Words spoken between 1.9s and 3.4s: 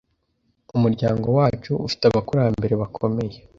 abakurambere bakomeye.